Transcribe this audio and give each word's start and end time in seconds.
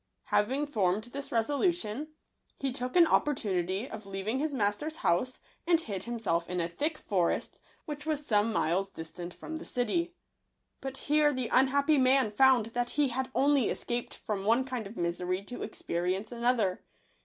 Having 0.33 0.65
formed 0.65 1.03
this 1.03 1.31
resolution, 1.31 2.07
he 2.57 2.71
took 2.71 2.95
an 2.95 3.05
op 3.05 3.23
portunity 3.27 3.87
of 3.87 4.07
leaving 4.07 4.39
his 4.39 4.51
master's 4.51 4.95
house, 5.05 5.39
and 5.67 5.79
hid 5.79 6.05
himself 6.05 6.49
in 6.49 6.59
a 6.59 6.67
thick 6.67 6.97
forest, 6.97 7.59
which 7.85 8.03
was 8.03 8.25
some 8.25 8.51
miles 8.51 8.89
distant 8.89 9.31
from 9.31 9.57
the 9.57 9.63
city. 9.65 10.15
But 10.79 10.97
here 10.97 11.31
the 11.31 11.51
un 11.51 11.67
happy 11.67 11.99
man 11.99 12.31
found 12.31 12.65
that 12.73 12.89
he 12.97 13.09
had 13.09 13.29
only 13.35 13.69
escaped 13.69 14.15
from 14.17 14.43
one 14.43 14.63
kind 14.63 14.87
of 14.87 14.97
misery 14.97 15.43
to 15.43 15.61
experience 15.61 16.31
another. 16.31 16.83